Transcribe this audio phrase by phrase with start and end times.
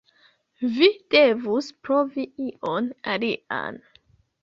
[0.77, 3.83] Vi devus provi ion alian.